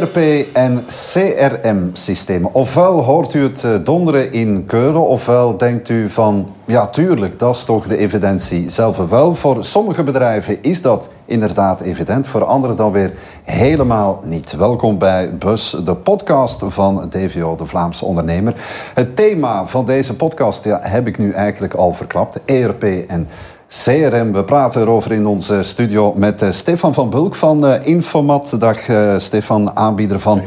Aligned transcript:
ERP 0.00 0.46
en 0.52 0.84
CRM-systemen. 0.86 2.54
Ofwel 2.54 3.02
hoort 3.02 3.34
u 3.34 3.42
het 3.42 3.64
eh, 3.64 3.74
donderen 3.84 4.32
in 4.32 4.64
Keulen, 4.66 5.06
ofwel 5.06 5.56
denkt 5.56 5.88
u 5.88 6.08
van... 6.08 6.48
ja, 6.64 6.86
tuurlijk, 6.86 7.38
dat 7.38 7.54
is 7.54 7.64
toch 7.64 7.86
de 7.86 7.96
evidentie 7.96 8.68
zelf 8.68 8.96
wel. 8.96 9.34
Voor 9.34 9.64
sommige 9.64 10.02
bedrijven 10.02 10.62
is 10.62 10.82
dat 10.82 11.10
inderdaad 11.24 11.80
evident, 11.80 12.26
voor 12.26 12.44
anderen 12.44 12.76
dan 12.76 12.92
weer 12.92 13.12
helemaal 13.44 14.20
niet. 14.24 14.56
Welkom 14.56 14.98
bij 14.98 15.36
Bus, 15.36 15.76
de 15.84 15.94
podcast 15.94 16.62
van 16.66 17.06
DVO, 17.10 17.56
de 17.56 17.66
Vlaamse 17.66 18.04
ondernemer. 18.04 18.54
Het 18.94 19.16
thema 19.16 19.66
van 19.66 19.84
deze 19.84 20.16
podcast 20.16 20.64
ja, 20.64 20.78
heb 20.82 21.06
ik 21.06 21.18
nu 21.18 21.32
eigenlijk 21.32 21.74
al 21.74 21.92
verklapt. 21.92 22.40
ERP 22.44 22.82
en 23.06 23.28
CRM. 23.70 24.32
We 24.32 24.44
praten 24.44 24.80
erover 24.80 25.12
in 25.12 25.26
onze 25.26 25.62
studio 25.62 26.12
met 26.16 26.42
uh, 26.42 26.50
Stefan 26.50 26.94
van 26.94 27.10
Bulk 27.10 27.34
van 27.34 27.66
uh, 27.66 27.86
Infomat. 27.86 28.56
Dag 28.58 28.88
uh, 28.88 29.18
Stefan, 29.18 29.76
aanbieder 29.76 30.20
van 30.20 30.42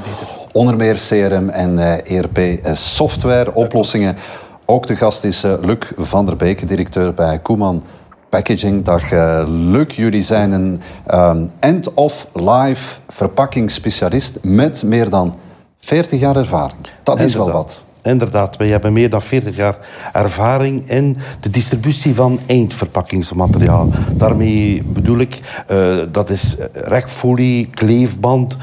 onder 0.51 0.75
meer 0.75 0.95
CRM 0.95 1.49
en 1.49 1.77
ERP 2.05 2.59
software 2.75 3.53
oplossingen. 3.53 4.15
Ook 4.65 4.87
de 4.87 4.95
gast 4.95 5.23
is 5.23 5.41
Luc 5.41 5.91
van 5.95 6.25
der 6.25 6.35
Beek, 6.35 6.67
directeur 6.67 7.13
bij 7.13 7.39
Koeman 7.39 7.83
Packaging. 8.29 8.83
Dag 8.83 9.11
Luc, 9.47 9.95
jullie 9.95 10.23
zijn 10.23 10.51
een 10.51 10.81
um, 11.13 11.51
end-of-life 11.59 12.99
verpakkingsspecialist 13.07 14.37
met 14.41 14.83
meer 14.83 15.09
dan 15.09 15.35
40 15.79 16.19
jaar 16.19 16.35
ervaring. 16.35 16.87
Dat 17.03 17.19
is 17.19 17.35
wel 17.35 17.51
wat. 17.51 17.83
Inderdaad, 18.03 18.57
wij 18.57 18.67
hebben 18.67 18.93
meer 18.93 19.09
dan 19.09 19.21
40 19.21 19.55
jaar 19.55 19.77
ervaring 20.13 20.89
in 20.89 21.17
de 21.41 21.49
distributie 21.49 22.15
van 22.15 22.39
eindverpakkingsmateriaal. 22.45 23.89
Daarmee 24.15 24.83
bedoel 24.83 25.17
ik, 25.17 25.39
uh, 25.71 25.97
dat 26.11 26.29
is 26.29 26.55
rekfolie, 26.71 27.67
kleefband, 27.67 28.57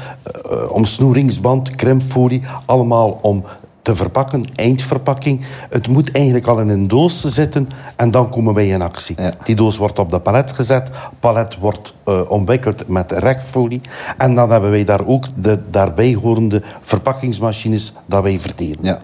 uh, 0.51 0.71
omsnoeringsband, 0.71 1.75
krimpfolie, 1.75 2.41
allemaal 2.65 3.19
om 3.21 3.43
te 3.81 3.95
verpakken, 3.95 4.45
eindverpakking. 4.55 5.45
Het 5.69 5.87
moet 5.87 6.11
eigenlijk 6.11 6.47
al 6.47 6.59
in 6.59 6.69
een 6.69 6.87
doos 6.87 7.25
zitten 7.25 7.69
en 7.95 8.11
dan 8.11 8.29
komen 8.29 8.53
wij 8.53 8.67
in 8.67 8.81
actie. 8.81 9.15
Die 9.43 9.55
doos 9.55 9.77
wordt 9.77 9.99
op 9.99 10.11
de 10.11 10.19
palet 10.19 10.51
gezet, 10.51 10.89
palet 11.19 11.57
wordt 11.57 11.93
uh, 12.05 12.21
omwikkeld 12.27 12.87
met 12.87 13.11
rekfolie 13.11 13.81
en 14.17 14.35
dan 14.35 14.51
hebben 14.51 14.71
wij 14.71 14.83
daar 14.83 15.05
ook 15.05 15.25
de 15.35 15.59
daarbij 15.69 16.13
horende 16.13 16.61
verpakkingsmachines 16.81 17.93
dat 18.05 18.23
wij 18.23 18.39
verteren. 18.39 18.83
Ja. 18.83 19.01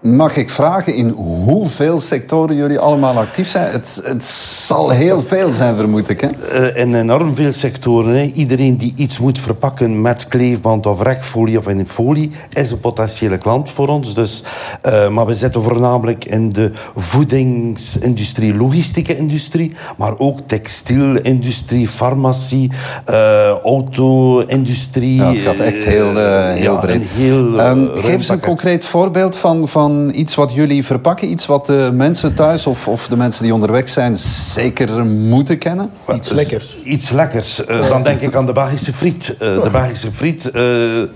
Mag 0.00 0.36
ik 0.36 0.50
vragen 0.50 0.94
in 0.94 1.08
hoeveel 1.08 1.98
sectoren 1.98 2.56
jullie 2.56 2.78
allemaal 2.78 3.16
actief 3.16 3.50
zijn? 3.50 3.70
Het, 3.70 4.00
het 4.04 4.24
zal 4.24 4.90
heel 4.90 5.22
veel 5.22 5.52
zijn, 5.52 5.76
vermoed 5.76 6.08
ik. 6.08 6.20
Hè? 6.20 6.28
Uh, 6.70 6.82
in 6.82 6.94
enorm 6.94 7.34
veel 7.34 7.52
sectoren. 7.52 8.14
Hè. 8.14 8.22
Iedereen 8.34 8.76
die 8.76 8.92
iets 8.96 9.18
moet 9.18 9.38
verpakken 9.40 10.02
met 10.02 10.28
kleefband 10.28 10.86
of 10.86 11.02
rekfolie 11.02 11.58
of 11.58 11.68
in 11.68 11.86
folie... 11.86 12.30
is 12.52 12.70
een 12.70 12.80
potentiële 12.80 13.38
klant 13.38 13.70
voor 13.70 13.88
ons. 13.88 14.14
Dus, 14.14 14.42
uh, 14.86 15.08
maar 15.08 15.26
we 15.26 15.34
zitten 15.34 15.62
voornamelijk 15.62 16.24
in 16.24 16.48
de 16.48 16.70
voedingsindustrie, 16.96 18.54
logistieke 18.54 19.16
industrie... 19.16 19.74
maar 19.96 20.18
ook 20.18 20.38
textielindustrie, 20.46 21.88
farmacie, 21.88 22.70
uh, 23.10 23.48
auto-industrie. 23.48 25.16
Ja, 25.16 25.30
het 25.30 25.40
gaat 25.40 25.60
echt 25.60 25.82
heel, 25.84 26.16
heel 26.16 26.72
ja, 26.72 26.80
breed. 26.80 27.02
Heel, 27.08 27.60
um, 27.60 27.90
geef 27.94 28.12
eens 28.12 28.28
een 28.28 28.40
concreet 28.40 28.84
voorbeeld 28.84 29.36
van... 29.36 29.68
van 29.68 29.86
iets 30.10 30.34
wat 30.34 30.52
jullie 30.52 30.84
verpakken? 30.84 31.30
Iets 31.30 31.46
wat 31.46 31.66
de 31.66 31.90
mensen 31.92 32.34
thuis 32.34 32.66
of, 32.66 32.88
of 32.88 33.08
de 33.08 33.16
mensen 33.16 33.42
die 33.42 33.54
onderweg 33.54 33.88
zijn 33.88 34.16
zeker 34.16 35.06
moeten 35.06 35.58
kennen? 35.58 35.90
Iets 36.14 36.30
lekkers. 36.30 36.76
Iets 36.84 37.10
lekkers. 37.10 37.60
Uh, 37.68 37.88
dan 37.88 38.02
denk 38.02 38.20
ik 38.20 38.34
aan 38.34 38.46
de 38.46 38.52
Belgische 38.52 38.92
friet. 38.92 39.30
Uh, 39.30 39.62
de 39.62 39.68
Belgische 39.72 40.12
friet, 40.12 40.44
uh, 40.46 40.52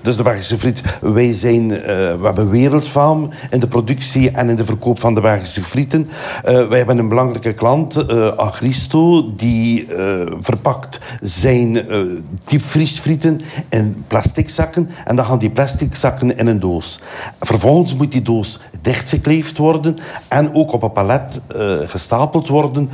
dus 0.02 0.16
de 0.16 0.22
Belgische 0.22 0.58
friet. 0.58 0.80
Wij 1.00 1.34
zijn, 1.34 1.69
we 1.69 2.20
hebben 2.22 2.50
wereldfaam 2.50 3.30
in 3.50 3.60
de 3.60 3.69
productie 3.69 4.30
en 4.30 4.48
in 4.48 4.56
de 4.56 4.64
verkoop 4.64 5.00
van 5.00 5.14
de 5.14 5.20
Belgische 5.20 5.64
frieten. 5.64 6.08
wij 6.42 6.78
hebben 6.78 6.98
een 6.98 7.08
belangrijke 7.08 7.52
klant, 7.52 8.08
Agristo, 8.36 9.32
die 9.32 9.86
verpakt 10.41 10.98
zijn 11.20 11.80
diepvriesfrieten 12.46 13.41
in 13.69 14.04
plastic 14.06 14.50
zakken. 14.50 14.91
En 15.04 15.16
dan 15.16 15.25
gaan 15.25 15.38
die 15.38 15.50
plastic 15.50 15.94
zakken 15.94 16.36
in 16.36 16.46
een 16.46 16.60
doos. 16.60 17.00
Vervolgens 17.41 17.94
moet 17.94 18.12
die 18.12 18.22
doos 18.22 18.58
dichtgekleefd 18.80 19.58
worden 19.58 19.96
en 20.28 20.54
ook 20.54 20.72
op 20.72 20.82
een 20.82 20.92
palet 20.92 21.40
uh, 21.56 21.76
gestapeld 21.86 22.48
worden 22.48 22.90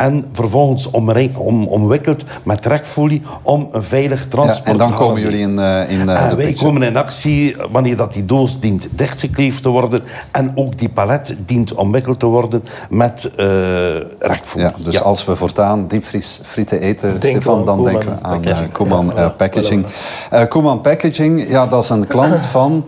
en 0.00 0.24
vervolgens 0.32 0.90
om, 1.36 1.66
omwikkeld 1.66 2.24
met 2.42 2.62
trekfolie 2.62 3.22
om 3.42 3.68
een 3.70 3.82
veilig 3.82 4.28
transport 4.28 4.66
ja, 4.66 4.72
En 4.72 4.78
dan 4.78 4.94
komen 4.94 5.20
jullie 5.20 5.40
in, 5.40 5.58
uh, 5.58 5.90
in 5.90 6.08
uh, 6.08 6.30
En 6.30 6.36
wij 6.36 6.52
komen 6.52 6.82
in 6.82 6.96
actie 6.96 7.56
wanneer 7.70 7.96
dat 7.96 8.12
die 8.12 8.24
doos 8.24 8.60
dient 8.60 8.88
dichtgekleefd 8.90 9.62
te 9.62 9.68
worden 9.68 10.02
en 10.30 10.52
ook 10.54 10.78
die 10.78 10.88
palet 10.88 11.36
dient 11.46 11.74
omwikkeld 11.74 12.18
te 12.18 12.26
worden 12.26 12.62
met 12.90 13.30
uh, 13.36 13.46
rekfolie. 14.18 14.66
Ja, 14.66 14.74
dus 14.84 15.02
als 15.02 15.24
we 15.24 15.36
voortaan 15.36 15.86
diepvriesfrieten 15.86 16.80
eten, 16.80 17.14
Stefan, 17.16 17.64
dan 17.64 17.84
denken 17.84 18.08
we 18.08 18.22
aan 18.22 18.42
Koeman 18.72 19.12
Packaging. 19.36 19.86
Koeman 20.48 20.80
Packaging, 20.80 21.48
ja, 21.48 21.66
dat 21.66 21.82
is 21.82 21.88
een 21.88 22.06
klant 22.06 22.40
van... 22.40 22.84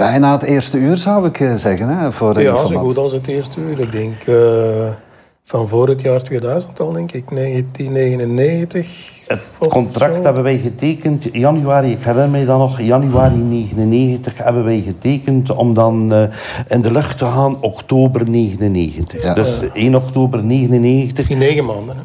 Bijna 0.00 0.32
het 0.32 0.42
eerste 0.42 0.76
uur 0.76 0.96
zou 0.96 1.26
ik 1.26 1.40
eh, 1.40 1.54
zeggen. 1.54 1.88
Hè, 1.88 2.12
voor 2.12 2.40
ja, 2.40 2.66
zo 2.66 2.78
goed 2.78 2.96
als 2.96 3.12
het 3.12 3.26
eerste 3.26 3.60
uur. 3.60 3.80
Ik 3.80 3.92
denk 3.92 4.26
uh, 4.26 4.36
van 5.44 5.68
voor 5.68 5.88
het 5.88 6.00
jaar 6.00 6.22
2000 6.22 6.80
al, 6.80 6.92
denk 6.92 7.12
ik, 7.12 7.30
1999. 7.30 8.86
Het 9.26 9.46
contract 9.68 10.24
hebben 10.24 10.42
wij 10.42 10.58
getekend 10.58 11.28
januari, 11.32 11.90
ik 11.90 12.02
herinner 12.02 12.30
mij 12.30 12.44
dan 12.44 12.58
nog, 12.58 12.80
januari 12.80 13.48
1999 13.48 14.38
hebben 14.38 14.64
wij 14.64 14.82
getekend 14.86 15.50
om 15.50 15.74
dan 15.74 16.12
uh, 16.12 16.22
in 16.68 16.82
de 16.82 16.92
lucht 16.92 17.18
te 17.18 17.24
gaan 17.24 17.56
oktober 17.60 18.28
99. 18.28 19.22
Ja. 19.22 19.34
Dus 19.34 19.58
1 19.72 19.94
oktober 19.94 20.44
99. 20.44 21.30
In 21.30 21.38
negen 21.38 21.64
maanden. 21.64 21.96
Hè? 21.96 22.02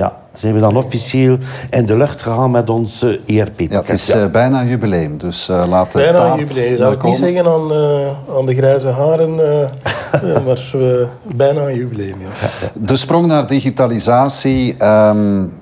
Ja, 0.00 0.16
zijn 0.32 0.54
we 0.54 0.60
dan 0.60 0.76
officieel 0.76 1.36
in 1.70 1.86
de 1.86 1.96
lucht 1.96 2.22
gegaan 2.22 2.50
met 2.50 2.70
ons 2.70 3.02
ERP. 3.26 3.60
Ja, 3.60 3.80
het 3.80 3.88
is 3.88 4.14
uh, 4.14 4.26
bijna 4.26 4.60
een 4.60 4.68
jubileum, 4.68 5.18
dus 5.18 5.48
uh, 5.48 5.64
laten 5.68 6.00
Bijna 6.00 6.32
een 6.32 6.38
jubileum. 6.38 6.76
Zou 6.76 6.94
ik 6.94 7.02
niet 7.02 7.16
zeggen 7.16 7.46
aan, 7.46 7.72
uh, 7.72 8.36
aan 8.38 8.46
de 8.46 8.54
grijze 8.54 8.88
haren, 8.88 9.34
maar 10.46 10.60
bijna 11.22 11.60
een 11.60 11.76
jubileum. 11.76 12.20
Ja. 12.20 12.48
De 12.80 12.96
sprong 12.96 13.26
naar 13.26 13.46
digitalisatie. 13.46 14.84
Um, 14.84 15.52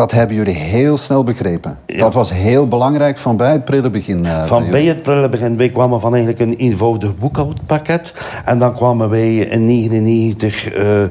dat 0.00 0.12
hebben 0.12 0.36
jullie 0.36 0.54
heel 0.54 0.98
snel 0.98 1.24
begrepen. 1.24 1.78
Dat 1.86 2.14
was 2.14 2.32
heel 2.32 2.68
belangrijk 2.68 3.18
van 3.18 3.36
bij 3.36 3.52
het 3.52 3.64
prille 3.64 3.90
begin. 3.90 4.24
Uh, 4.24 4.44
van 4.44 4.70
bij 4.70 4.84
het 4.84 5.02
prille 5.02 5.28
begin. 5.28 5.56
Wij 5.56 5.68
kwamen 5.68 6.00
van 6.00 6.14
eigenlijk 6.14 6.42
een 6.42 6.54
eenvoudig 6.54 7.16
boekhoudpakket. 7.16 8.14
En 8.44 8.58
dan 8.58 8.74
kwamen 8.74 9.10
wij 9.10 9.34
in 9.34 9.66
1999 9.66 10.74
uh, 10.74 11.02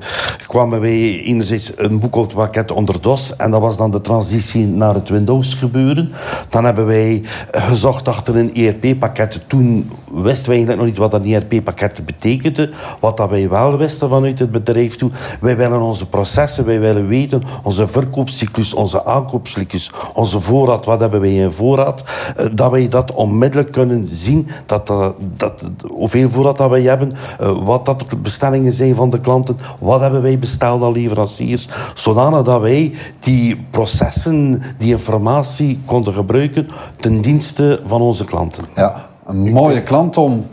kwamen 0.47 0.81
wij 0.81 1.22
enerzijds 1.22 1.72
een 1.75 2.00
boekhoudpakket 2.00 2.72
onder 2.72 3.01
DOS. 3.01 3.35
En 3.35 3.51
dat 3.51 3.61
was 3.61 3.77
dan 3.77 3.91
de 3.91 4.00
transitie 4.00 4.67
naar 4.67 4.94
het 4.94 5.09
Windows 5.09 5.53
gebeuren. 5.53 6.11
Dan 6.50 6.66
hebben 6.66 6.85
wij 6.85 7.23
gezocht 7.51 8.07
achter 8.07 8.35
een 8.35 8.53
ERP-pakket. 8.53 9.39
Toen 9.47 9.89
wisten 10.11 10.50
wij 10.50 10.56
eigenlijk 10.56 10.77
nog 10.77 10.85
niet 10.85 10.97
wat 10.97 11.11
dat 11.11 11.25
ERP-pakket 11.25 12.06
betekende. 12.06 12.69
Wat 13.00 13.17
dat 13.17 13.29
wij 13.29 13.50
wel 13.50 13.77
wisten 13.77 14.09
vanuit 14.09 14.39
het 14.39 14.51
bedrijf 14.51 14.95
toe. 14.95 15.11
Wij 15.41 15.57
willen 15.57 15.81
onze 15.81 16.07
processen, 16.07 16.66
wij 16.66 16.79
willen 16.79 17.07
weten 17.07 17.41
onze 17.63 17.88
verkoopcyclus 17.88 18.75
onze 18.79 19.06
aankoopslikjes, 19.06 19.92
onze 20.13 20.39
voorraad, 20.39 20.86
wat 20.86 21.00
hebben 21.00 21.21
wij 21.21 21.33
in 21.33 21.51
voorraad, 21.51 22.04
eh, 22.36 22.45
dat 22.54 22.71
wij 22.71 22.88
dat 22.88 23.12
onmiddellijk 23.12 23.71
kunnen 23.71 24.07
zien, 24.12 24.50
dat, 24.65 24.88
dat, 24.88 25.13
dat, 25.38 25.63
hoeveel 25.88 26.30
voorraad 26.30 26.57
dat 26.57 26.69
wij 26.69 26.81
hebben, 26.81 27.13
eh, 27.39 27.57
wat 27.63 27.86
dat 27.86 28.06
de 28.09 28.15
bestellingen 28.15 28.74
zijn 28.74 28.95
van 28.95 29.09
de 29.09 29.19
klanten, 29.19 29.57
wat 29.80 30.01
hebben 30.01 30.21
wij 30.21 30.39
besteld 30.39 30.83
aan 30.83 30.92
leveranciers, 30.92 31.68
zodanig 31.94 32.42
dat 32.42 32.62
wij 32.62 32.94
die 33.19 33.65
processen, 33.71 34.62
die 34.77 34.92
informatie 34.92 35.81
konden 35.86 36.13
gebruiken 36.13 36.68
ten 36.95 37.21
dienste 37.21 37.81
van 37.86 38.01
onze 38.01 38.25
klanten. 38.25 38.63
Ja, 38.75 39.06
een 39.25 39.51
mooie 39.51 39.83
klant 39.83 40.18
om 40.18 40.45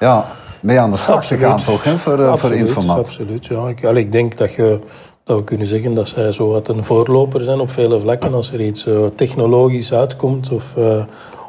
ja, 0.00 0.24
mee 0.60 0.80
aan 0.80 0.90
de 0.90 0.96
slag 0.96 1.26
te 1.26 1.36
gaan, 1.36 1.62
toch, 1.62 1.84
hè, 1.84 1.98
voor, 1.98 2.18
eh, 2.18 2.36
voor 2.36 2.54
informatie. 2.54 3.04
Absoluut, 3.04 3.46
ja. 3.46 3.68
Ik, 3.68 3.80
ik 3.80 4.12
denk 4.12 4.38
dat 4.38 4.54
je 4.54 4.80
dat 5.26 5.38
we 5.38 5.44
kunnen 5.44 5.66
zeggen 5.66 5.94
dat 5.94 6.08
zij 6.08 6.32
zo 6.32 6.48
wat 6.48 6.68
een 6.68 6.84
voorloper 6.84 7.40
zijn 7.40 7.60
op 7.60 7.70
vele 7.70 8.00
vlakken. 8.00 8.34
Als 8.34 8.52
er 8.52 8.60
iets 8.60 8.86
uh, 8.86 9.06
technologisch 9.14 9.92
uitkomt 9.92 10.50
of, 10.50 10.74
uh, 10.78 11.04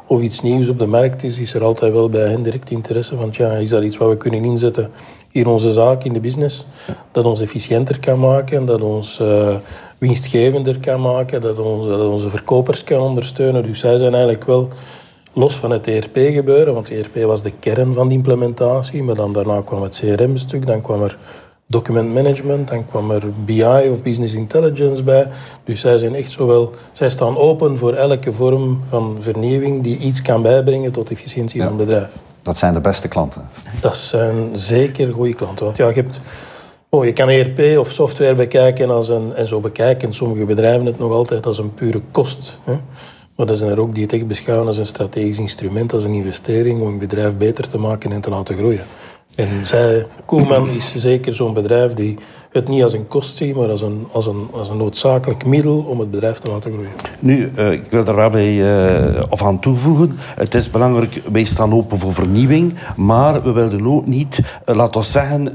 of 0.06 0.20
iets 0.20 0.40
nieuws 0.40 0.68
op 0.68 0.78
de 0.78 0.86
markt 0.86 1.22
is, 1.22 1.38
is 1.38 1.54
er 1.54 1.64
altijd 1.64 1.92
wel 1.92 2.08
bij 2.08 2.30
hen 2.30 2.42
direct 2.42 2.70
interesse 2.70 3.16
van, 3.16 3.28
ja, 3.32 3.50
is 3.50 3.70
dat 3.70 3.84
iets 3.84 3.96
wat 3.96 4.08
we 4.08 4.16
kunnen 4.16 4.44
inzetten 4.44 4.90
in 5.30 5.46
onze 5.46 5.72
zaak, 5.72 6.04
in 6.04 6.12
de 6.12 6.20
business? 6.20 6.66
Dat 7.12 7.24
ons 7.24 7.40
efficiënter 7.40 8.00
kan 8.00 8.18
maken, 8.18 8.66
dat 8.66 8.80
ons 8.80 9.18
uh, 9.22 9.56
winstgevender 9.98 10.80
kan 10.80 11.00
maken, 11.00 11.40
dat, 11.40 11.56
dat 11.56 12.10
onze 12.10 12.28
verkopers 12.28 12.84
kan 12.84 13.00
ondersteunen. 13.00 13.62
Dus 13.62 13.78
zij 13.78 13.98
zijn 13.98 14.12
eigenlijk 14.12 14.44
wel 14.44 14.68
los 15.32 15.54
van 15.54 15.70
het 15.70 15.86
ERP-gebeuren, 15.86 16.74
want 16.74 16.90
ERP 16.90 17.14
was 17.14 17.42
de 17.42 17.52
kern 17.58 17.92
van 17.92 18.08
de 18.08 18.14
implementatie, 18.14 19.02
maar 19.02 19.14
dan 19.14 19.32
daarna 19.32 19.60
kwam 19.60 19.82
het 19.82 20.02
CRM-stuk, 20.04 20.66
dan 20.66 20.80
kwam 20.80 21.02
er 21.02 21.18
document 21.70 22.14
management, 22.14 22.68
dan 22.68 22.86
kwam 22.86 23.10
er 23.10 23.22
BI 23.44 23.88
of 23.92 24.02
business 24.02 24.34
intelligence 24.34 25.02
bij. 25.02 25.28
Dus 25.64 25.80
zij 25.80 25.98
zijn 25.98 26.14
echt 26.14 26.30
zowel, 26.30 26.72
zij 26.92 27.10
staan 27.10 27.36
open 27.36 27.76
voor 27.76 27.92
elke 27.92 28.32
vorm 28.32 28.82
van 28.88 29.16
vernieuwing 29.20 29.82
die 29.82 29.98
iets 29.98 30.22
kan 30.22 30.42
bijbrengen 30.42 30.92
tot 30.92 31.10
efficiëntie 31.10 31.62
van 31.62 31.78
het 31.78 31.86
bedrijf. 31.86 32.10
Dat 32.42 32.56
zijn 32.56 32.74
de 32.74 32.80
beste 32.80 33.08
klanten. 33.08 33.48
Dat 33.80 33.96
zijn 33.96 34.56
zeker 34.56 35.12
goede 35.12 35.34
klanten. 35.34 35.64
Want 35.64 35.76
ja, 35.76 35.88
je 35.88 35.94
hebt 35.94 36.20
Oh, 36.90 37.04
je 37.04 37.12
kan 37.12 37.28
ERP 37.28 37.78
of 37.78 37.90
software 37.90 38.34
bekijken 38.34 38.90
als 38.90 39.08
een, 39.08 39.34
en 39.34 39.46
zo 39.46 39.60
bekijken 39.60 40.14
sommige 40.14 40.44
bedrijven 40.44 40.86
het 40.86 40.98
nog 40.98 41.12
altijd 41.12 41.46
als 41.46 41.58
een 41.58 41.74
pure 41.74 42.02
kost. 42.10 42.58
Hè? 42.64 42.74
Maar 43.36 43.48
er 43.48 43.56
zijn 43.56 43.70
er 43.70 43.80
ook 43.80 43.94
die 43.94 44.02
het 44.02 44.12
echt 44.12 44.26
beschouwen 44.26 44.66
als 44.66 44.76
een 44.76 44.86
strategisch 44.86 45.38
instrument, 45.38 45.92
als 45.92 46.04
een 46.04 46.14
investering 46.14 46.80
om 46.80 46.86
een 46.86 46.98
bedrijf 46.98 47.36
beter 47.36 47.68
te 47.68 47.78
maken 47.78 48.12
en 48.12 48.20
te 48.20 48.30
laten 48.30 48.56
groeien. 48.56 48.84
En 49.34 49.66
zij, 49.66 50.06
Koelman 50.24 50.68
is 50.68 50.92
zeker 50.96 51.34
zo'n 51.34 51.54
bedrijf 51.54 51.94
die 51.94 52.18
het 52.50 52.68
niet 52.68 52.82
als 52.82 52.92
een 52.92 53.06
kost 53.06 53.36
ziet, 53.36 53.56
maar 53.56 53.68
als 53.68 53.80
een, 53.80 54.06
als, 54.12 54.26
een, 54.26 54.48
als 54.52 54.68
een 54.68 54.76
noodzakelijk 54.76 55.46
middel 55.46 55.78
om 55.78 55.98
het 55.98 56.10
bedrijf 56.10 56.38
te 56.38 56.48
laten 56.48 56.72
groeien. 56.72 56.90
Nu, 57.18 57.50
uh, 57.56 57.72
ik 57.72 57.86
wil 57.90 58.06
er 58.06 58.14
wel 58.14 58.30
bij 58.30 58.54
uh, 59.14 59.22
of 59.28 59.42
aan 59.42 59.60
toevoegen. 59.60 60.16
Het 60.36 60.54
is 60.54 60.70
belangrijk, 60.70 61.22
wij 61.32 61.44
staan 61.44 61.72
open 61.72 61.98
voor 61.98 62.14
vernieuwing, 62.14 62.74
maar 62.96 63.42
we 63.42 63.52
willen 63.52 63.86
ook 63.86 64.06
niet, 64.06 64.38
uh, 64.38 64.74
laten 64.74 65.00
we 65.00 65.06
zeggen 65.06 65.52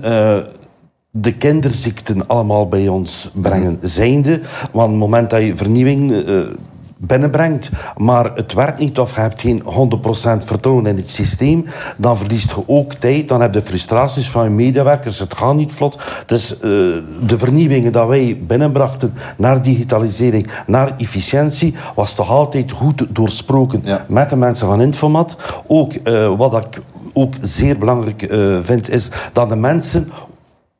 de 1.12 1.34
kinderziekten 1.38 2.28
allemaal 2.28 2.68
bij 2.68 2.88
ons 2.88 3.30
brengen. 3.34 3.80
Zijnde, 3.81 4.42
want 4.72 4.86
op 4.86 4.90
het 4.90 5.00
moment 5.00 5.30
dat 5.30 5.42
je 5.42 5.56
vernieuwing 5.56 6.25
binnenbrengt, 7.05 7.69
maar 7.97 8.31
het 8.33 8.53
werkt 8.53 8.79
niet 8.79 9.00
of 9.00 9.15
je 9.15 9.21
hebt 9.21 9.41
geen 9.41 9.63
100% 9.63 9.65
vertrouwen 10.45 10.85
in 10.85 10.95
het 10.95 11.09
systeem, 11.09 11.65
dan 11.97 12.17
verliest 12.17 12.50
je 12.50 12.63
ook 12.65 12.94
tijd, 12.94 13.27
dan 13.27 13.41
heb 13.41 13.53
je 13.53 13.61
frustraties 13.61 14.29
van 14.29 14.44
je 14.44 14.50
medewerkers, 14.50 15.19
het 15.19 15.33
gaat 15.33 15.55
niet 15.55 15.71
vlot. 15.71 15.97
Dus 16.25 16.53
uh, 16.53 16.59
de 17.27 17.38
vernieuwingen 17.38 17.91
dat 17.91 18.07
wij 18.07 18.38
binnenbrachten 18.41 19.13
naar 19.38 19.61
digitalisering, 19.61 20.51
naar 20.67 20.97
efficiëntie, 20.97 21.73
was 21.95 22.13
toch 22.13 22.29
altijd 22.29 22.71
goed 22.71 23.05
doorsproken 23.09 23.81
ja. 23.83 24.05
met 24.07 24.29
de 24.29 24.35
mensen 24.35 24.67
van 24.67 24.81
Infomat. 24.81 25.35
Ook 25.67 25.94
uh, 26.03 26.38
wat 26.38 26.65
ik 26.65 26.81
ook 27.13 27.33
zeer 27.41 27.77
belangrijk 27.77 28.31
uh, 28.31 28.57
vind, 28.61 28.89
is 28.89 29.09
dat 29.33 29.50
de 29.50 29.55
mensen 29.55 30.11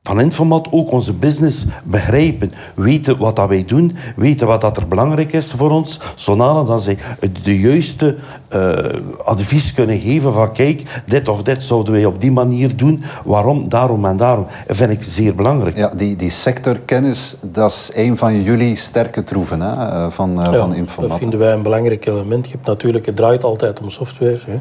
van 0.10 0.22
Infomat 0.22 0.68
ook 0.72 0.92
onze 0.92 1.14
business 1.14 1.66
begrijpen. 1.84 2.54
Weten 2.76 3.18
wat 3.18 3.36
dat 3.36 3.50
wij 3.50 3.66
doen, 3.66 3.96
weten 4.16 4.48
wat 4.48 4.62
dat 4.62 4.78
er 4.78 4.88
belangrijk 4.88 5.34
is 5.34 5.52
voor 5.52 5.70
ons, 5.72 6.00
zodanig 6.16 6.68
dat 6.68 6.82
zij 6.82 6.98
de 7.44 7.60
juiste 7.60 8.16
uh, 8.56 8.78
advies 9.26 9.74
kunnen 9.74 10.00
geven 10.00 10.34
van 10.34 10.52
kijk, 10.52 11.02
dit 11.06 11.28
of 11.28 11.44
dit 11.44 11.64
zouden 11.64 11.94
wij 11.94 12.06
op 12.06 12.22
die 12.22 12.32
manier 12.32 12.76
doen. 12.76 13.04
Waarom, 13.26 13.70
daarom 13.70 14.06
en 14.06 14.18
daarom. 14.18 14.46
Dat 14.68 14.76
vind 14.76 14.92
ik 14.92 15.04
zeer 15.04 15.36
belangrijk. 15.36 15.78
Ja, 15.78 15.94
die, 15.96 16.16
die 16.16 16.30
sectorkennis, 16.30 17.38
dat 17.42 17.72
is 17.72 17.92
een 17.94 18.18
van 18.18 18.42
jullie 18.42 18.76
sterke 18.76 19.24
troeven 19.24 19.62
hè, 19.62 19.72
eh, 19.72 20.12
van, 20.12 20.40
uh, 20.40 20.46
ja, 20.46 20.54
van 20.54 20.76
Infomat. 20.76 21.10
dat 21.10 21.20
vinden 21.20 21.40
wij 21.40 21.54
een 21.54 21.64
belangrijk 21.64 22.06
element. 22.06 22.46
Je 22.46 22.52
hebt 22.52 22.68
natuurlijk, 22.68 23.06
het 23.06 23.16
draait 23.16 23.44
altijd 23.44 23.80
om 23.80 23.90
software. 23.90 24.40
Hè. 24.46 24.60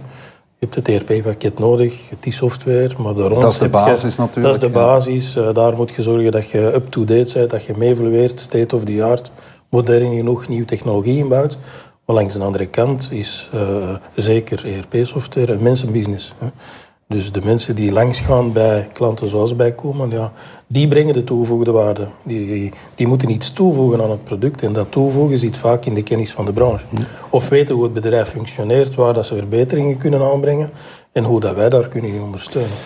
Je 0.62 0.68
hebt 0.68 0.88
het 0.88 1.08
ERP-pakket 1.08 1.58
nodig, 1.58 2.08
die 2.20 2.32
software, 2.32 2.90
maar 2.98 3.14
daarom... 3.14 3.40
Dat 3.40 3.52
is 3.52 3.58
de 3.58 3.68
basis 3.68 4.14
je, 4.14 4.20
natuurlijk. 4.20 4.46
Dat 4.54 4.62
is 4.62 4.68
de 4.68 4.78
basis. 4.78 5.32
Ja. 5.32 5.52
daar 5.52 5.76
moet 5.76 5.90
je 5.90 6.02
zorgen 6.02 6.32
dat 6.32 6.50
je 6.50 6.74
up-to-date 6.74 7.32
bent, 7.34 7.50
dat 7.50 7.64
je 7.64 7.72
meevalueert, 7.76 8.40
state 8.40 8.76
of 8.76 8.84
the 8.84 9.04
art, 9.04 9.30
modern 9.68 10.16
genoeg, 10.16 10.48
nieuwe 10.48 10.64
technologie 10.64 11.16
inbouwt. 11.16 11.58
Maar 12.06 12.16
langs 12.16 12.34
de 12.34 12.40
andere 12.40 12.66
kant 12.66 13.08
is 13.10 13.50
uh, 13.54 13.60
zeker 14.14 14.64
ERP-software 14.64 15.52
een 15.52 15.62
mensenbusiness. 15.62 16.34
Hè. 16.38 16.46
Dus 17.12 17.32
de 17.32 17.40
mensen 17.44 17.74
die 17.74 17.92
langsgaan 17.92 18.52
bij 18.52 18.88
klanten 18.92 19.28
zoals 19.28 19.56
bij 19.56 19.72
Koeman, 19.72 20.10
ja, 20.10 20.32
die 20.66 20.88
brengen 20.88 21.14
de 21.14 21.24
toegevoegde 21.24 21.70
waarde. 21.70 22.08
Die, 22.24 22.72
die 22.94 23.06
moeten 23.06 23.30
iets 23.30 23.52
toevoegen 23.52 24.02
aan 24.02 24.10
het 24.10 24.24
product. 24.24 24.62
En 24.62 24.72
dat 24.72 24.90
toevoegen 24.90 25.38
zit 25.38 25.56
vaak 25.56 25.84
in 25.84 25.94
de 25.94 26.02
kennis 26.02 26.32
van 26.32 26.44
de 26.44 26.52
branche. 26.52 26.84
Of 27.30 27.48
weten 27.48 27.74
hoe 27.74 27.84
het 27.84 27.92
bedrijf 27.92 28.28
functioneert, 28.28 28.94
waar 28.94 29.14
dat 29.14 29.26
ze 29.26 29.34
verbeteringen 29.34 29.96
kunnen 29.96 30.22
aanbrengen 30.22 30.70
en 31.12 31.24
hoe 31.24 31.40
dat 31.40 31.54
wij 31.54 31.68
daar 31.68 31.88
kunnen 31.88 32.22
ondersteunen. 32.22 32.76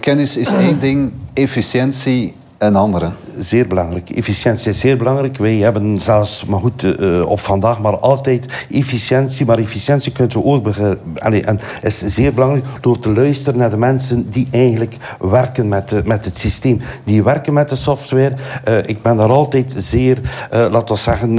Kennis 0.00 0.36
is 0.36 0.52
één 0.52 0.80
ding, 0.80 1.12
efficiëntie 1.34 2.34
een 2.60 2.76
andere. 2.76 3.10
Zeer 3.38 3.66
belangrijk. 3.66 4.10
Efficiëntie 4.10 4.70
is 4.70 4.80
zeer 4.80 4.96
belangrijk. 4.96 5.36
Wij 5.36 5.56
hebben 5.56 6.00
zelfs, 6.00 6.44
maar 6.44 6.60
goed, 6.60 6.82
uh, 6.82 7.30
op 7.30 7.40
vandaag 7.40 7.80
maar 7.80 7.98
altijd 7.98 8.66
efficiëntie. 8.70 9.46
Maar 9.46 9.58
efficiëntie 9.58 10.12
kunt 10.12 10.34
u 10.34 10.40
ook. 10.42 10.68
En 11.14 11.60
is 11.82 11.98
zeer 11.98 12.34
belangrijk 12.34 12.64
door 12.80 12.98
te 12.98 13.12
luisteren 13.12 13.58
naar 13.58 13.70
de 13.70 13.76
mensen 13.76 14.30
die 14.30 14.48
eigenlijk 14.50 14.96
werken 15.20 15.68
met, 15.68 15.88
de, 15.88 16.02
met 16.04 16.24
het 16.24 16.36
systeem. 16.36 16.80
Die 17.04 17.22
werken 17.22 17.52
met 17.52 17.68
de 17.68 17.76
software. 17.76 18.34
Uh, 18.68 18.76
ik 18.86 19.02
ben 19.02 19.16
daar 19.16 19.30
altijd 19.30 19.74
zeer, 19.76 20.18
laten 20.50 20.94
we 20.94 21.00
zeggen, 21.00 21.34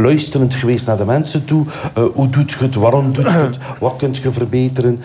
luisterend 0.00 0.54
geweest 0.54 0.86
naar 0.86 0.96
de 0.96 1.04
mensen 1.04 1.44
toe. 1.44 1.64
hoe 2.14 2.30
doet 2.30 2.50
je 2.50 2.58
het? 2.58 2.74
Waarom 2.74 3.12
doet 3.12 3.24
je 3.24 3.38
het? 3.38 3.56
Wat 3.80 3.94
kunt 3.96 4.16
je 4.16 4.32
verbeteren? 4.32 5.02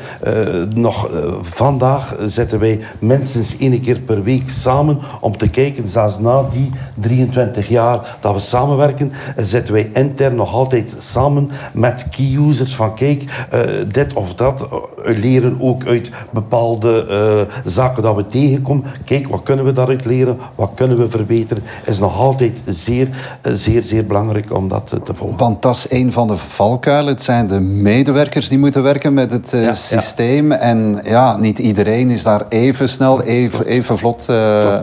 nog 0.73 1.09
vandaag 1.41 2.15
zetten 2.27 2.59
wij 2.59 2.79
minstens 2.99 3.57
één 3.57 3.81
keer 3.81 3.99
per 3.99 4.23
week 4.23 4.49
samen 4.67 4.99
om 5.21 5.37
te 5.37 5.49
kijken, 5.49 5.87
zelfs 5.87 6.19
na 6.19 6.43
die 6.51 6.71
23 7.01 7.69
jaar 7.69 8.17
dat 8.21 8.33
we 8.33 8.39
samenwerken, 8.39 9.11
zitten 9.37 9.73
wij 9.73 9.89
intern 9.93 10.35
nog 10.35 10.53
altijd 10.53 10.95
samen 10.99 11.49
met 11.73 12.07
key 12.09 12.37
users 12.47 12.75
van 12.75 12.95
kijk, 12.95 13.47
uh, 13.53 13.61
dit 13.91 14.13
of 14.13 14.33
dat, 14.33 14.67
uh, 14.71 15.17
leren 15.17 15.57
ook 15.59 15.85
uit 15.85 16.09
bepaalde 16.31 17.05
uh, 17.09 17.71
zaken 17.71 18.03
dat 18.03 18.15
we 18.15 18.25
tegenkomen. 18.25 18.83
Kijk, 19.05 19.27
wat 19.27 19.43
kunnen 19.43 19.65
we 19.65 19.71
daaruit 19.71 20.05
leren? 20.05 20.37
Wat 20.55 20.71
kunnen 20.75 20.97
we 20.97 21.09
verbeteren? 21.09 21.63
Is 21.85 21.99
nog 21.99 22.19
altijd 22.19 22.61
zeer, 22.65 23.07
zeer, 23.41 23.81
zeer 23.81 24.05
belangrijk 24.05 24.53
om 24.53 24.67
dat 24.67 24.87
te 24.87 25.13
volgen. 25.13 25.37
Want 25.37 25.61
dat 25.61 25.75
is 25.75 25.85
een 25.89 26.11
van 26.11 26.27
de 26.27 26.37
valkuilen. 26.37 27.13
Het 27.13 27.23
zijn 27.23 27.47
de 27.47 27.59
medewerkers 27.59 28.49
die 28.49 28.57
moeten 28.57 28.83
werken 28.83 29.13
met 29.13 29.31
het 29.31 29.49
ja, 29.51 29.73
systeem. 29.73 30.51
Ja. 30.51 30.57
En 30.57 30.99
ja, 31.03 31.37
niet 31.37 31.59
iedereen 31.59 32.09
is 32.09 32.23
daar 32.23 32.45
even 32.49 32.89
snel, 32.89 33.21
even, 33.21 33.65
even 33.65 33.97
vlot 33.97 34.25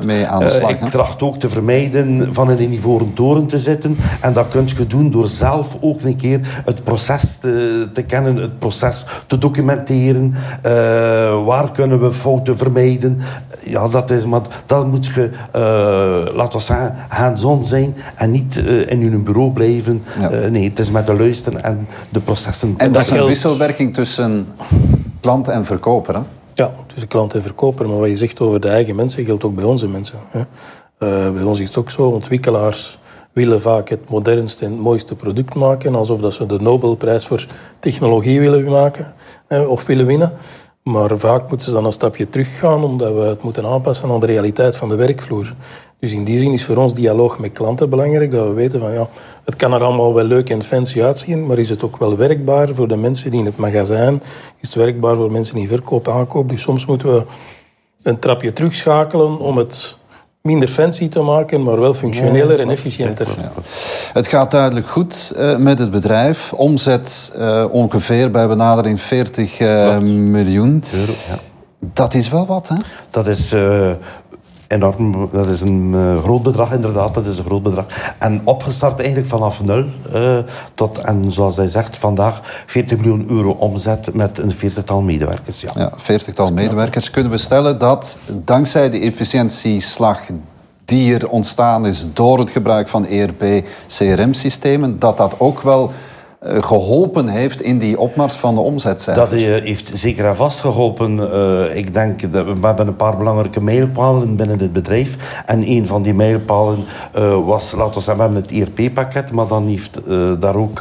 mee 0.05 0.27
aan 0.27 0.41
de 0.41 0.51
slag. 0.51 0.71
ik 0.71 0.91
tracht 0.91 1.23
ook 1.23 1.39
te 1.39 1.49
vermijden 1.49 2.35
van 2.35 2.51
in 2.51 2.59
een 2.59 2.73
ivoren 2.73 3.13
toren 3.13 3.47
te 3.47 3.59
zitten. 3.59 3.97
En 4.21 4.33
dat 4.33 4.49
kun 4.49 4.69
je 4.77 4.87
doen 4.87 5.11
door 5.11 5.27
zelf 5.27 5.77
ook 5.81 6.03
een 6.03 6.17
keer 6.17 6.63
het 6.65 6.85
proces 6.85 7.37
te, 7.37 7.89
te 7.93 8.03
kennen, 8.03 8.37
het 8.37 8.59
proces 8.59 9.05
te 9.27 9.39
documenteren. 9.39 10.35
Uh, 10.67 11.45
waar 11.45 11.71
kunnen 11.73 12.01
we 12.01 12.13
fouten 12.13 12.57
vermijden? 12.57 13.21
Ja, 13.63 13.89
dat 13.89 14.11
is, 14.11 14.25
maar 14.25 14.41
dat 14.67 14.87
moet 14.87 15.07
je, 15.07 15.31
uh, 15.57 16.37
laten 16.37 16.59
we 16.59 16.65
zeggen, 16.65 16.95
hands-on 17.09 17.65
zijn 17.65 17.97
en 18.15 18.31
niet 18.31 18.57
uh, 18.57 18.91
in 18.91 19.11
je 19.11 19.23
bureau 19.23 19.51
blijven. 19.51 20.03
Ja. 20.21 20.49
nee, 20.49 20.69
het 20.69 20.79
is 20.79 20.91
met 20.91 21.07
de 21.07 21.15
luisteren 21.15 21.63
en 21.63 21.87
de 22.09 22.21
processen. 22.21 22.75
En 22.77 22.93
dat 22.93 23.03
is 23.03 23.11
een 23.11 23.27
wisselwerking 23.27 23.95
tussen 23.95 24.47
klant 25.21 25.49
en 25.49 25.65
verkoper, 25.65 26.15
hè? 26.15 26.21
Ja, 26.55 26.71
tussen 26.87 27.09
klant 27.09 27.35
en 27.35 27.43
verkoper. 27.43 27.89
Maar 27.89 27.99
wat 27.99 28.09
je 28.09 28.17
zegt 28.17 28.41
over 28.41 28.61
de 28.61 28.69
eigen 28.69 28.97
mensen 28.97 29.25
geldt 29.25 29.45
ook 29.45 29.55
bij 29.55 29.65
onze 29.65 29.89
mensen. 29.89 30.19
Hè. 30.29 30.39
Uh, 30.39 31.33
bij 31.33 31.43
ons 31.43 31.61
is 31.61 31.69
het 31.69 31.77
ook 31.77 31.91
zo. 31.91 32.03
Ontwikkelaars 32.03 32.99
willen 33.33 33.61
vaak 33.61 33.89
het 33.89 34.09
modernste 34.09 34.65
en 34.65 34.71
het 34.71 34.81
mooiste 34.81 35.15
product 35.15 35.55
maken. 35.55 35.95
Alsof 35.95 36.21
dat 36.21 36.33
ze 36.35 36.47
de 36.47 36.59
Nobelprijs 36.59 37.27
voor 37.27 37.47
technologie 37.79 38.41
willen 38.41 38.71
maken 38.71 39.15
hè, 39.49 39.61
of 39.61 39.87
willen 39.87 40.07
winnen. 40.07 40.33
Maar 40.91 41.19
vaak 41.19 41.49
moeten 41.49 41.67
ze 41.67 41.73
dan 41.73 41.85
een 41.85 41.93
stapje 41.93 42.29
teruggaan 42.29 42.85
omdat 42.85 43.15
we 43.15 43.21
het 43.21 43.43
moeten 43.43 43.67
aanpassen 43.67 44.11
aan 44.11 44.21
de 44.21 44.27
realiteit 44.27 44.77
van 44.77 44.89
de 44.89 44.97
werkvloer. 44.97 45.55
Dus 45.99 46.13
in 46.13 46.25
die 46.25 46.39
zin 46.39 46.53
is 46.53 46.65
voor 46.65 46.77
ons 46.77 46.95
dialoog 46.95 47.39
met 47.39 47.53
klanten 47.53 47.91
belangrijk. 47.91 48.31
Dat 48.31 48.47
we 48.47 48.53
weten 48.53 48.81
van 48.81 48.93
ja, 48.93 49.09
het 49.45 49.57
kan 49.57 49.73
er 49.73 49.83
allemaal 49.83 50.15
wel 50.15 50.25
leuk 50.25 50.51
en 50.51 50.63
fancy 50.63 51.03
uitzien, 51.03 51.47
maar 51.47 51.59
is 51.59 51.69
het 51.69 51.85
ook 51.85 51.97
wel 51.97 52.17
werkbaar 52.17 52.75
voor 52.75 52.89
de 52.89 52.97
mensen 52.97 53.31
die 53.31 53.41
in 53.41 53.47
het 53.47 53.57
magazijn? 53.57 54.23
Is 54.61 54.69
het 54.69 54.75
werkbaar 54.75 55.17
voor 55.17 55.33
mensen 55.33 55.55
die 55.55 55.69
verkoop 55.69 56.09
aankoop? 56.09 56.49
Dus 56.49 56.63
soms 56.63 56.87
moeten 56.87 57.15
we 57.15 57.25
een 58.03 58.19
trapje 58.19 58.53
terugschakelen 58.53 59.39
om 59.39 59.57
het 59.57 59.97
minder 60.49 60.69
fancy 60.69 61.09
te 61.09 61.21
maken, 61.21 61.63
maar 61.63 61.81
wel 61.81 61.95
functioneler 61.95 62.61
en 62.61 62.71
efficiënter. 62.71 63.27
Ja. 63.41 63.53
Het 64.13 64.27
gaat 64.27 64.51
duidelijk 64.51 64.87
goed 64.87 65.33
uh, 65.37 65.57
met 65.57 65.79
het 65.79 65.91
bedrijf. 65.91 66.53
Omzet 66.53 67.33
uh, 67.39 67.65
ongeveer 67.71 68.31
bij 68.31 68.47
benadering 68.47 69.01
40 69.01 69.61
uh, 69.61 69.99
miljoen. 69.99 70.85
Euro, 70.93 71.13
ja. 71.29 71.39
Dat 71.93 72.15
is 72.15 72.29
wel 72.29 72.47
wat, 72.47 72.69
hè? 72.69 72.77
Dat 73.11 73.27
is 73.27 73.55
enorm. 74.69 75.29
Dat 75.33 75.47
is 75.47 75.61
een 75.61 75.93
uh, 75.95 76.23
groot 76.23 76.43
bedrag, 76.43 76.73
inderdaad. 76.73 77.15
Dat 77.15 77.27
is 77.27 77.39
een 77.39 77.45
groot 77.45 77.63
bedrag. 77.63 77.87
En 78.19 78.41
opgestart 78.45 78.99
eigenlijk 78.99 79.29
vanaf 79.29 79.63
nul. 79.63 79.85
Uh, 80.15 80.39
tot, 80.75 80.99
en 80.99 81.33
zoals 81.33 81.57
hij 81.57 81.69
zegt, 81.69 81.97
vandaag 81.97 82.41
40 82.67 82.99
miljoen 82.99 83.25
euro 83.29 83.51
omzet 83.51 84.15
met 84.15 84.39
een 84.39 84.53
veertigtal 84.53 85.01
medewerkers. 85.01 85.61
Ja, 85.61 85.71
ja 85.77 85.93
veertigtal 85.97 86.53
medewerkers. 86.53 87.11
Kunnen 87.11 87.31
we 87.31 87.39
stellen 87.39 87.79
dat 87.79 88.19
dankzij 88.45 88.91
de 88.91 89.01
efficiëntieslag 89.01 90.21
die 90.85 91.15
er 91.15 91.29
ontstaan 91.29 91.87
is 91.87 92.07
door 92.13 92.39
het 92.39 92.51
gebruik 92.51 92.89
van 92.89 93.07
ERP-CRM-systemen, 93.07 94.99
dat 94.99 95.17
dat 95.17 95.35
ook 95.39 95.61
wel 95.61 95.89
eh, 95.89 95.95
geholpen 96.45 97.29
heeft 97.29 97.63
in 97.63 97.79
die 97.79 97.99
opmars 97.99 98.35
van 98.35 98.55
de 98.55 98.61
omzetcijfers. 98.61 99.31
Dat 99.31 99.41
heeft 99.41 99.91
zeker 99.95 100.25
en 100.25 100.37
vast 100.37 100.61
geholpen. 100.61 101.17
Uh, 101.17 101.77
ik 101.77 101.93
denk 101.93 102.33
dat 102.33 102.45
we 102.45 102.67
hebben 102.67 102.87
een 102.87 102.97
paar 102.97 103.17
belangrijke 103.17 103.61
mijlpalen 103.61 104.37
binnen 104.37 104.59
het 104.59 104.73
bedrijf. 104.73 105.43
En 105.47 105.69
een 105.69 105.87
van 105.87 106.03
die 106.03 106.15
mijlpalen 106.15 106.79
was, 107.45 107.73
laten 107.73 107.95
we 107.95 108.01
zeggen, 108.01 108.17
we 108.17 108.23
hebben 108.23 108.43
het 108.43 108.77
ERP-pakket, 108.77 109.33
maar 109.33 109.47
dan 109.47 109.67
heeft 109.67 110.01
daar 110.41 110.57
ook 110.57 110.79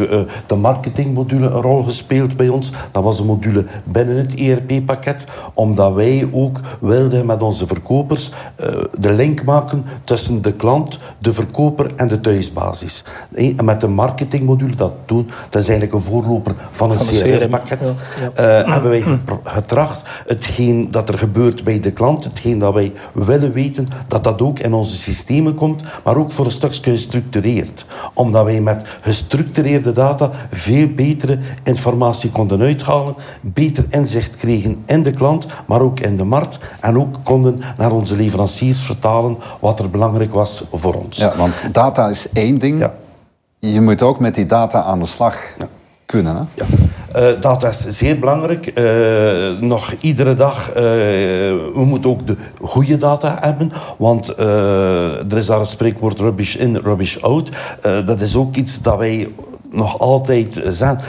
de 0.48 0.56
marketingmodule 0.56 1.48
een 1.48 1.62
rol 1.62 1.84
gespeeld 1.84 2.38
bij 2.38 2.50
ons. 2.50 2.72
Dat 2.92 3.04
was 3.04 3.20
een 3.20 3.26
module 3.26 3.66
binnen 3.84 4.18
het 4.18 4.36
ERP-pakket, 4.36 5.24
omdat 5.54 5.94
wij 5.94 6.30
ook 6.32 6.60
wilden 6.80 7.26
met 7.26 7.44
onze 7.44 7.68
verkopers 7.68 8.32
de 9.00 9.14
link 9.14 9.44
maken 9.44 9.86
tussen 10.04 10.42
de 10.42 10.54
klant, 10.54 10.98
de 11.20 11.34
verkoper 11.34 11.92
en 11.96 12.08
de 12.08 12.22
thuisbasis. 12.22 13.04
En 13.32 13.66
met 13.66 13.82
de 13.82 13.88
marketingmodule 13.88 14.76
dat 14.76 14.94
doen, 15.06 15.30
dat 15.54 15.62
is 15.62 15.68
eigenlijk 15.68 15.94
een 15.94 16.12
voorloper 16.12 16.56
van 16.72 16.92
een 16.92 16.98
CRM-pakket. 16.98 17.94
Ja, 18.36 18.64
uh, 18.64 18.74
hebben 18.74 18.90
wij 18.90 19.04
getracht 19.44 20.10
hetgeen 20.28 20.92
dat 20.92 21.10
er 21.10 21.18
gebeurt 21.18 21.64
bij 21.64 21.80
de 21.80 21.92
klant, 21.92 22.24
hetgeen 22.24 22.60
dat 22.60 22.74
wij 22.74 22.92
willen 23.14 23.52
weten, 23.52 23.88
dat 24.08 24.24
dat 24.24 24.42
ook 24.42 24.60
in 24.60 24.74
onze 24.74 24.96
systemen 24.96 25.56
komt, 25.56 25.82
maar 26.04 26.18
ook 26.18 26.32
voor 26.32 26.46
een 26.46 26.52
stukje 26.52 26.92
gestructureerd. 26.92 27.86
Omdat 28.14 28.46
wij 28.46 28.62
met 28.62 28.88
gestructureerde 29.02 29.92
data 29.92 30.30
veel 30.52 30.88
betere 30.88 31.38
informatie 31.64 32.30
konden 32.30 32.62
uithalen, 32.62 33.16
beter 33.42 33.86
inzicht 33.90 34.36
kregen 34.36 34.84
in 34.86 35.04
de 35.04 35.12
klant, 35.12 35.48
maar 35.66 35.82
ook 35.82 36.00
in 36.00 36.18
de 36.18 36.24
markt 36.24 36.58
en 36.80 37.00
ook 37.00 37.16
konden 37.24 37.62
naar 37.78 37.92
onze 37.92 38.16
leveranciers 38.16 38.80
vertalen 38.80 39.38
wat 39.60 39.80
er 39.80 39.90
belangrijk 39.90 40.34
was 40.34 40.64
voor 40.72 40.94
ons. 40.94 41.18
Ja, 41.18 41.34
want 41.38 41.54
data 41.72 42.10
is 42.10 42.28
één 42.32 42.60
ding. 42.60 42.80
Ja 42.80 42.92
je 43.72 43.82
moet 43.82 44.02
ook 44.02 44.20
met 44.20 44.36
die 44.36 44.46
data 44.46 44.82
aan 44.82 45.00
de 45.00 45.06
slag 45.06 45.36
kunnen. 46.06 46.36
Hè? 46.36 46.42
Ja. 46.54 46.66
Uh, 47.16 47.42
data 47.42 47.70
is 47.70 47.88
zeer 47.88 48.20
belangrijk. 48.20 48.72
Uh, 48.80 49.60
nog 49.60 49.94
iedere 50.00 50.36
dag, 50.36 50.70
uh, 50.70 50.76
we 50.76 51.84
moeten 51.86 52.10
ook 52.10 52.28
de 52.28 52.36
goede 52.62 52.98
data 52.98 53.38
hebben. 53.40 53.72
Want 53.98 54.28
er 54.38 55.38
is 55.38 55.46
daar 55.46 55.60
het 55.60 55.70
spreekwoord 55.70 56.20
rubbish 56.20 56.56
in, 56.56 56.76
rubbish 56.76 57.18
out. 57.18 57.50
dat 57.82 58.22
is 58.22 58.36
ook 58.36 58.56
iets 58.56 58.82
dat 58.82 58.98
wij 58.98 59.34
nog 59.72 60.00
altijd 60.00 60.62
zijn 60.68 61.00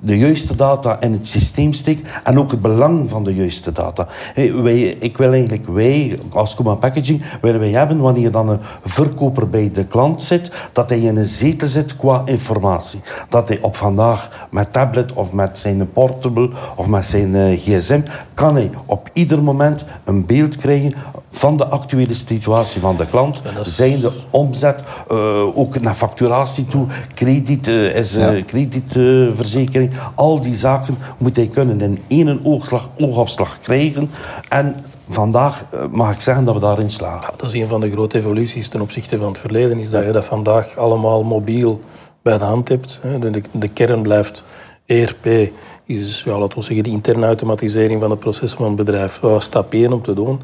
de 0.00 0.18
juiste 0.18 0.56
data 0.56 1.00
in 1.00 1.12
het 1.12 1.26
systeem 1.26 1.72
steekt 1.72 2.20
en 2.24 2.38
ook 2.38 2.50
het 2.50 2.60
belang 2.60 3.10
van 3.10 3.24
de 3.24 3.34
juiste 3.34 3.72
data. 3.72 4.06
Hey, 4.34 4.54
wij, 4.54 4.80
ik 4.80 5.16
wil 5.16 5.32
eigenlijk, 5.32 5.66
wij 5.68 6.18
als 6.28 6.54
Coma 6.54 6.74
Packaging, 6.74 7.22
willen 7.40 7.60
wij 7.60 7.70
hebben 7.70 8.00
wanneer 8.00 8.30
dan 8.30 8.48
een 8.48 8.60
verkoper 8.84 9.48
bij 9.48 9.70
de 9.72 9.86
klant 9.86 10.22
zit, 10.22 10.50
dat 10.72 10.88
hij 10.88 11.00
in 11.00 11.16
een 11.16 11.26
zetel 11.26 11.68
zit 11.68 11.96
qua 11.96 12.22
informatie. 12.24 13.00
Dat 13.28 13.48
hij 13.48 13.60
op 13.60 13.76
vandaag 13.76 14.48
met 14.50 14.72
tablet 14.72 15.12
of 15.12 15.32
met 15.32 15.58
zijn 15.58 15.92
portable 15.92 16.50
of 16.76 16.86
met 16.86 17.06
zijn 17.06 17.34
uh, 17.34 17.58
gsm, 17.58 18.00
kan 18.34 18.54
hij 18.54 18.70
op 18.86 19.10
ieder 19.12 19.42
moment 19.42 19.84
een 20.04 20.26
beeld 20.26 20.56
krijgen 20.56 20.94
van 21.30 21.56
de 21.56 21.66
actuele 21.66 22.14
situatie 22.14 22.80
van 22.80 22.96
de 22.96 23.06
klant. 23.06 23.42
Zijn 23.62 24.00
de 24.00 24.12
omzet, 24.30 24.82
uh, 25.10 25.58
ook 25.58 25.80
naar 25.80 25.94
facturatie 25.94 26.66
toe, 26.66 26.86
krediet, 27.14 27.66
uh, 27.66 27.96
is, 27.96 28.12
ja. 28.12 28.42
kredietverzekering 28.42 29.89
al 30.14 30.40
die 30.40 30.54
zaken 30.54 30.98
moet 31.18 31.36
hij 31.36 31.46
kunnen 31.46 31.80
in 31.80 31.98
één 32.08 32.40
oogslag, 32.44 32.90
oogopslag 32.98 33.58
krijgen. 33.60 34.10
En 34.48 34.74
vandaag 35.08 35.64
eh, 35.70 35.80
mag 35.90 36.12
ik 36.12 36.20
zeggen 36.20 36.44
dat 36.44 36.54
we 36.54 36.60
daarin 36.60 36.90
slagen. 36.90 37.32
dat 37.36 37.54
is 37.54 37.60
een 37.60 37.68
van 37.68 37.80
de 37.80 37.90
grote 37.90 38.18
evoluties 38.18 38.68
ten 38.68 38.80
opzichte 38.80 39.18
van 39.18 39.28
het 39.28 39.38
verleden. 39.38 39.78
Is 39.78 39.90
dat 39.90 40.04
je 40.04 40.12
dat 40.12 40.24
vandaag 40.24 40.76
allemaal 40.76 41.22
mobiel 41.22 41.80
bij 42.22 42.38
de 42.38 42.44
hand 42.44 42.68
hebt. 42.68 43.00
De, 43.20 43.42
de 43.52 43.68
kern 43.68 44.02
blijft 44.02 44.44
ERP. 44.86 45.50
Is, 45.84 46.22
ja, 46.24 46.38
laten 46.38 46.58
we 46.58 46.64
zeggen, 46.64 46.84
de 46.84 46.90
interne 46.90 47.26
automatisering 47.26 48.00
van 48.00 48.10
de 48.10 48.16
processen 48.16 48.58
van 48.58 48.66
het 48.66 48.76
bedrijf. 48.76 49.20
Stap 49.38 49.72
1 49.72 49.92
om 49.92 50.02
te 50.02 50.14
doen. 50.14 50.40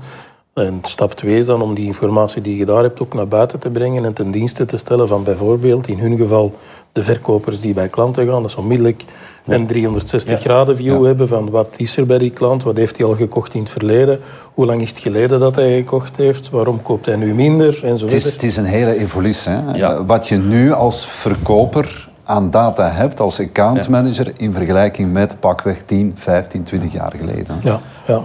En 0.65 0.81
stap 0.83 1.13
2 1.13 1.39
is 1.39 1.47
dan 1.47 1.63
om 1.63 1.75
die 1.75 1.87
informatie 1.87 2.43
die 2.43 2.57
je 2.57 2.65
daar 2.65 2.83
hebt 2.83 3.01
ook 3.01 3.15
naar 3.15 3.29
buiten 3.29 3.59
te 3.59 3.71
brengen 3.71 4.05
en 4.05 4.13
ten 4.13 4.31
dienste 4.31 4.65
te 4.65 4.77
stellen 4.77 5.09
van 5.09 5.25
bijvoorbeeld 5.25 5.89
in 5.89 5.99
hun 5.99 6.17
geval 6.17 6.55
de 6.93 7.03
verkopers 7.03 7.61
die 7.61 7.75
bij 7.75 7.89
klanten 7.89 8.29
gaan. 8.29 8.43
Dat 8.43 8.51
is 8.51 8.57
onmiddellijk 8.57 9.03
een 9.47 9.67
360 9.67 10.41
graden 10.41 10.77
view 10.77 11.05
hebben 11.05 11.29
van 11.29 11.51
wat 11.51 11.75
is 11.77 11.97
er 11.97 12.07
bij 12.07 12.19
die 12.19 12.31
klant, 12.31 12.63
wat 12.63 12.77
heeft 12.77 12.97
hij 12.97 13.07
al 13.07 13.15
gekocht 13.15 13.55
in 13.55 13.61
het 13.61 13.71
verleden, 13.71 14.21
hoe 14.55 14.67
lang 14.67 14.83
is 14.83 14.89
het 14.89 14.99
geleden 14.99 15.41
dat 15.41 15.55
hij 15.55 15.77
gekocht 15.77 16.17
heeft, 16.17 16.51
waarom 16.51 16.83
koopt 16.83 17.07
hij 17.07 17.17
nu 17.17 17.35
minder 17.35 17.85
en 17.85 17.99
zo 17.99 18.05
het 18.05 18.15
is, 18.15 18.25
het 18.25 18.43
is 18.43 18.57
een 18.57 18.65
hele 18.65 18.99
evolutie. 18.99 19.53
Hè? 19.53 20.07
Wat 20.07 20.29
je 20.29 20.37
nu 20.37 20.73
als 20.73 21.07
verkoper 21.07 22.09
aan 22.25 22.51
data 22.51 22.91
hebt 22.91 23.21
als 23.21 23.41
accountmanager 23.41 24.33
in 24.37 24.53
vergelijking 24.53 25.13
met 25.13 25.41
pakweg 25.41 25.83
10, 25.83 26.13
15, 26.19 26.63
20 26.63 26.93
jaar 26.93 27.13
geleden. 27.19 27.59
Ja, 27.63 27.81
ja. 28.07 28.23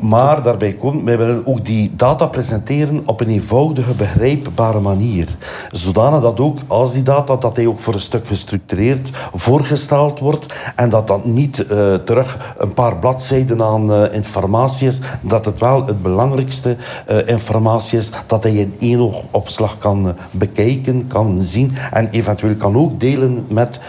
Maar 0.00 0.42
daarbij 0.42 0.72
komt, 0.72 1.04
wij 1.04 1.18
willen 1.18 1.46
ook 1.46 1.64
die 1.64 1.92
data 1.96 2.26
presenteren 2.26 3.02
op 3.06 3.20
een 3.20 3.28
eenvoudige, 3.28 3.94
begrijpbare 3.94 4.80
manier. 4.80 5.28
Zodanig 5.70 6.20
dat 6.20 6.40
ook, 6.40 6.58
als 6.66 6.92
die 6.92 7.02
data, 7.02 7.36
dat 7.36 7.56
hij 7.56 7.66
ook 7.66 7.78
voor 7.78 7.94
een 7.94 8.00
stuk 8.00 8.26
gestructureerd 8.26 9.10
voorgesteld 9.34 10.18
wordt 10.18 10.46
en 10.76 10.90
dat 10.90 11.06
dat 11.06 11.24
niet 11.24 11.58
uh, 11.70 11.94
terug 11.94 12.54
een 12.58 12.74
paar 12.74 12.96
bladzijden 12.96 13.62
aan 13.62 13.90
uh, 13.90 14.04
informatie 14.12 14.88
is, 14.88 14.98
dat 15.20 15.44
het 15.44 15.60
wel 15.60 15.86
het 15.86 16.02
belangrijkste 16.02 16.76
uh, 17.10 17.28
informatie 17.28 17.98
is, 17.98 18.10
dat 18.26 18.42
hij 18.42 18.52
in 18.52 18.74
één 18.78 19.12
opslag 19.30 19.78
kan 19.78 20.14
bekijken, 20.30 21.06
kan 21.06 21.42
zien 21.42 21.74
en 21.92 22.10
eventueel 22.10 22.56
kan 22.56 22.76
ook 22.76 23.00
delen 23.00 23.46
met 23.48 23.80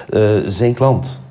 zijn 0.47 0.73
klant. 0.73 1.21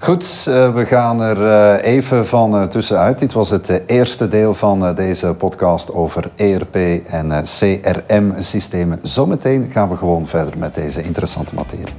Goed, 0.00 0.44
eh, 0.48 0.74
we 0.74 0.86
gaan 0.86 1.20
er 1.22 1.46
eh, 1.46 1.92
even 1.94 2.26
van 2.26 2.54
uh, 2.54 2.62
tussenuit. 2.62 3.18
Dit 3.18 3.32
was 3.32 3.50
het 3.50 3.82
eerste 3.86 4.28
deel 4.28 4.54
van 4.54 4.94
deze 4.94 5.26
podcast 5.26 5.92
over 5.92 6.30
ERP 6.36 6.76
en 7.04 7.42
CRM-systemen. 7.42 8.98
Zometeen 9.02 9.70
gaan 9.72 9.88
we 9.88 9.96
gewoon 9.96 10.26
verder 10.26 10.58
met 10.58 10.74
deze 10.74 11.02
interessante 11.02 11.54
materie. 11.54 11.94